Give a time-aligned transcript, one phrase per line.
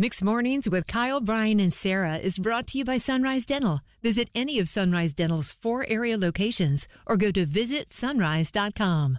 [0.00, 3.80] Mixed Mornings with Kyle, Brian, and Sarah is brought to you by Sunrise Dental.
[4.00, 9.18] Visit any of Sunrise Dental's four area locations or go to visitsunrise.com.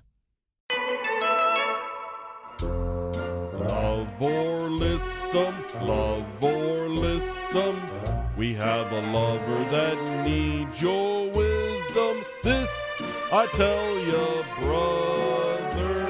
[3.68, 7.82] Love or list 'em, love or list 'em.
[8.38, 12.23] We have a lover that needs your wisdom.
[12.41, 12.70] This
[13.34, 16.05] I tell ya, brother.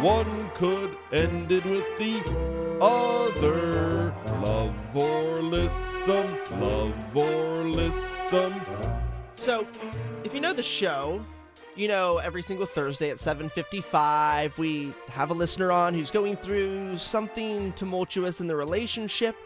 [0.00, 4.14] One could end it with the other.
[4.42, 5.74] Love or list
[6.08, 8.60] 'em, love or list 'em.
[9.34, 9.66] So,
[10.24, 11.24] if you know the show,
[11.74, 16.98] you know every single Thursday at 7:55 we have a listener on who's going through
[16.98, 19.36] something tumultuous in the relationship.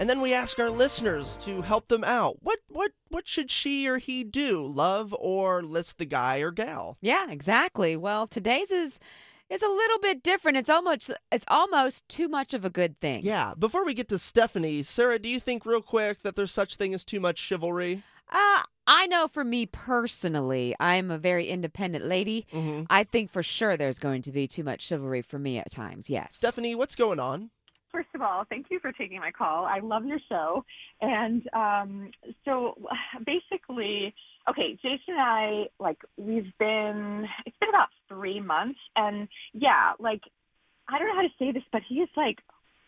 [0.00, 2.36] And then we ask our listeners to help them out.
[2.42, 4.64] What what what should she or he do?
[4.64, 6.96] Love or list the guy or gal?
[7.00, 7.96] Yeah, exactly.
[7.96, 9.00] Well, today's is
[9.50, 10.56] is a little bit different.
[10.58, 13.24] It's almost it's almost too much of a good thing.
[13.24, 16.76] Yeah, before we get to Stephanie, Sarah, do you think real quick that there's such
[16.76, 18.02] thing as too much chivalry?
[18.30, 22.46] Uh, I know for me personally, I'm a very independent lady.
[22.52, 22.86] Mhm.
[22.90, 26.10] I think for sure there's going to be too much chivalry for me at times.
[26.10, 26.34] Yes.
[26.36, 27.50] Stephanie, what's going on?
[27.90, 29.64] First of all, thank you for taking my call.
[29.64, 30.64] I love your show.
[31.00, 32.10] And um,
[32.44, 32.76] so
[33.24, 34.14] basically,
[34.48, 38.78] okay, Jason and I, like, we've been, it's been about three months.
[38.94, 40.20] And yeah, like,
[40.88, 42.38] I don't know how to say this, but he is like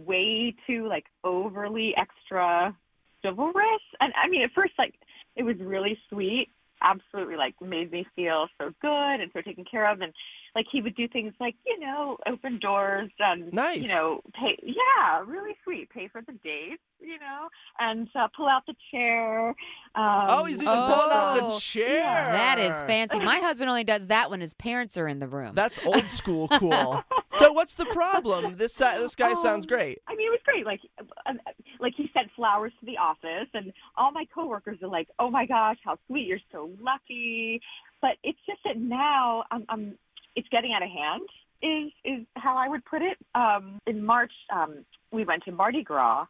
[0.04, 2.76] way too, like, overly extra
[3.22, 3.82] chivalrous.
[4.00, 4.94] And I mean, at first, like,
[5.36, 6.48] it was really sweet.
[6.82, 10.00] Absolutely, like, made me feel so good and so taken care of.
[10.00, 10.12] And
[10.54, 13.82] like, he would do things like, you know, open doors and, Nice.
[13.82, 14.58] you know, pay.
[14.62, 15.90] Yeah, really sweet.
[15.90, 19.48] Pay for the dates, you know, and uh, pull out the chair.
[19.94, 22.02] Um, oh, he's even pulling out Oh, the chair.
[22.04, 23.18] That is fancy.
[23.20, 25.54] My husband only does that when his parents are in the room.
[25.54, 27.02] That's old school cool.
[27.38, 28.56] so what's the problem?
[28.56, 29.98] This uh, this guy sounds Um, great.
[30.08, 30.64] I mean, it was great.
[30.66, 31.32] Like, uh,
[31.80, 35.46] like he sent flowers to the office, and all my coworkers are like, "Oh my
[35.46, 36.26] gosh, how sweet!
[36.26, 37.60] You're so lucky."
[38.00, 39.98] But it's just that now I'm, I'm
[40.36, 41.28] it's getting out of hand.
[41.62, 43.18] Is is how I would put it.
[43.34, 46.26] Um, in March, um, we went to Mardi Gras,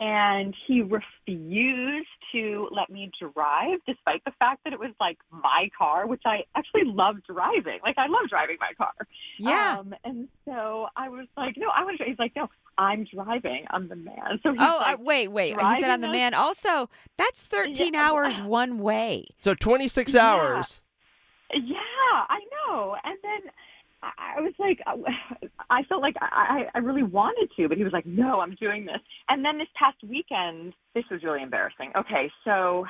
[0.00, 5.68] and he refused to let me drive, despite the fact that it was like my
[5.78, 7.78] car, which I actually love driving.
[7.84, 8.94] Like I love driving my car.
[9.38, 9.76] yeah.
[9.78, 12.04] Um, and so I was like, no, I want to.
[12.04, 12.48] He's like, no,
[12.78, 13.64] I'm driving.
[13.70, 14.16] I'm the man.
[14.42, 15.50] So he's oh, like, uh, wait, wait.
[15.60, 16.34] He said I'm the man.
[16.34, 18.00] Also, that's 13 Yeah.
[18.00, 19.26] hours one way.
[19.42, 20.20] So 26 Yeah.
[20.22, 20.80] hours.
[21.54, 21.76] Yeah,
[22.28, 22.38] I
[22.68, 22.96] know.
[23.04, 23.50] And then
[24.02, 24.80] I I was like,
[25.70, 28.84] I felt like I, I really wanted to, but he was like, no, I'm doing
[28.86, 28.98] this.
[29.28, 31.92] And then this past weekend, this was really embarrassing.
[31.96, 32.84] Okay, so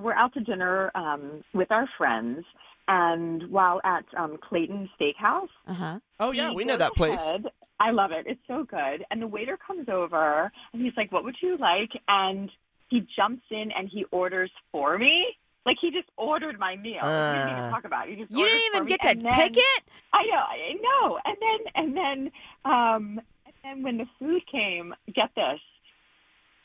[0.00, 2.44] we're out to dinner um, with our friends,
[2.88, 5.98] and while at um, Clayton Steakhouse, Uh huh.
[6.20, 7.20] Oh yeah, we know that place.
[7.20, 7.44] ahead.
[7.80, 8.26] I love it.
[8.26, 9.04] It's so good.
[9.10, 12.50] And the waiter comes over and he's like, "What would you like?" And
[12.88, 15.26] he jumps in and he orders for me.
[15.66, 17.00] Like he just ordered my meal.
[17.02, 17.70] we didn't even Uh.
[17.70, 18.16] talk about it.
[18.16, 19.82] He just You didn't even get to then- pick it?
[20.12, 21.18] I know, I know.
[21.24, 22.32] And then and then
[22.64, 25.60] um and then when the food came, get this.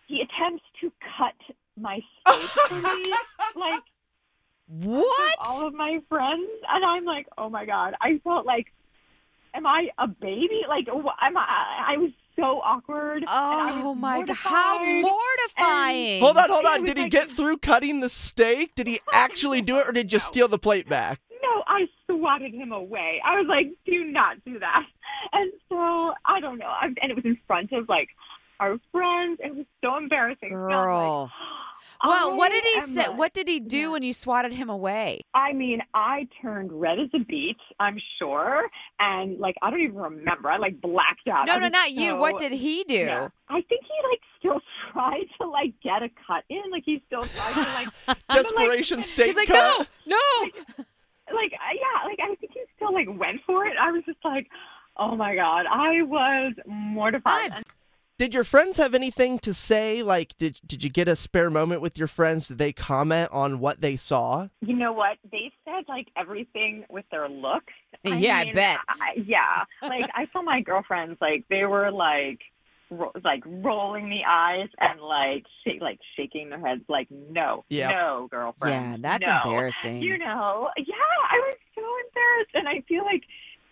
[0.07, 1.35] He attempts to cut
[1.77, 3.03] my steak for me.
[3.55, 3.83] Like
[4.67, 5.37] What?
[5.39, 8.71] all of my friends, and I'm like, oh my god, I felt like,
[9.53, 10.61] am I a baby?
[10.67, 11.93] Like, wh- am I?
[11.93, 13.23] I was so awkward.
[13.27, 14.35] Oh my god!
[14.35, 15.01] How mortified.
[15.01, 16.21] mortifying!
[16.21, 16.83] Hold on, hold on.
[16.85, 18.75] Did he like- get through cutting the steak?
[18.75, 20.23] Did he actually do it, or did you No.
[20.23, 21.19] steal the plate back?
[21.43, 23.21] No, I swatted him away.
[23.23, 24.83] I was like, do not do that.
[25.31, 26.71] And so I don't know.
[26.81, 28.09] And it was in front of like
[28.59, 29.39] our friends.
[29.41, 30.49] It was so embarrassing.
[30.51, 31.29] So
[32.01, 32.27] I'm like, Girl.
[32.29, 33.03] Well, what did he say?
[33.05, 33.87] am- What did he do yeah.
[33.89, 35.21] when you swatted him away?
[35.33, 38.63] I mean, I turned red as a beet, I'm sure,
[38.99, 40.49] and like I don't even remember.
[40.49, 41.47] I like blacked out.
[41.47, 42.17] No, I no, was not you.
[42.17, 42.93] What did he do?
[42.95, 43.27] Yeah.
[43.49, 44.59] I think he like still
[44.91, 46.61] tried to like get a cut in.
[46.71, 47.59] Like he still tried to
[48.07, 49.87] like Desperation state He's like, cut.
[50.05, 50.49] no, no.
[51.33, 53.73] like uh, yeah, like I think he still like went for it.
[53.79, 54.47] I was just like,
[54.97, 57.51] oh my god, I was mortified.
[57.51, 57.65] I- And
[58.19, 60.03] Did your friends have anything to say?
[60.03, 62.47] Like, did did you get a spare moment with your friends?
[62.47, 64.47] Did they comment on what they saw?
[64.61, 65.17] you know what?
[65.31, 67.73] They said like everything with their looks.
[68.03, 68.79] Yeah, I bet.
[68.87, 72.39] I, yeah, like I saw my girlfriends like they were like.
[72.91, 77.91] Ro- like rolling the eyes and like shake, like shaking their heads, like no, Yep.
[77.91, 79.01] no, girlfriend.
[79.01, 79.39] Yeah, that's no.
[79.51, 79.99] embarrassing.
[80.03, 80.93] You know, yeah,
[81.31, 83.23] I was so embarrassed, and I feel like,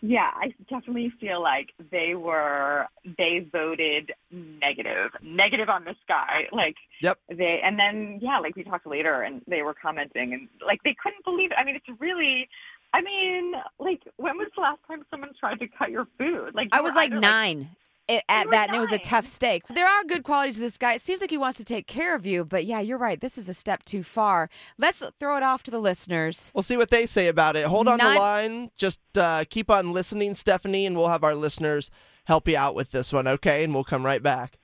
[0.01, 2.87] yeah, I definitely feel like they were
[3.17, 6.47] they voted negative, negative on this guy.
[6.51, 7.19] Like, Yep.
[7.29, 10.95] They and then yeah, like we talked later, and they were commenting, and like they
[11.01, 11.57] couldn't believe it.
[11.59, 12.47] I mean, it's really.
[12.93, 16.53] I mean, like, when was the last time someone tried to cut your food?
[16.53, 17.69] Like, I was were like either, nine.
[18.11, 19.63] It, at were that, and it was a tough steak.
[19.67, 20.93] There are good qualities to this guy.
[20.93, 23.19] It seems like he wants to take care of you, but yeah, you're right.
[23.19, 24.49] This is a step too far.
[24.77, 26.51] Let's throw it off to the listeners.
[26.53, 27.65] We'll see what they say about it.
[27.65, 28.71] Hold on Not- the line.
[28.75, 31.89] Just uh, keep on listening, Stephanie, and we'll have our listeners
[32.25, 33.63] help you out with this one, okay?
[33.63, 34.57] And we'll come right back.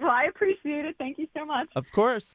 [0.00, 0.96] Well, I appreciate it.
[0.98, 1.68] Thank you so much.
[1.74, 2.34] Of course.